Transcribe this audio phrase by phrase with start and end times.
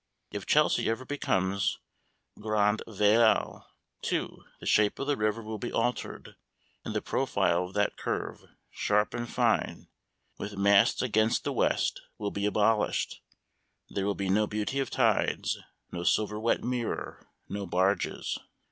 [0.31, 1.77] If Chelsea ever becomes
[2.39, 3.67] grande ville
[4.01, 6.37] too, the shape of the river will be altered,
[6.83, 9.89] and the profile of that curve, sharp and fine
[10.39, 13.21] with masts against the west will be abolished:
[13.91, 15.59] there will be no beauty of tides,
[15.91, 18.39] no silver wet mirror, no barges.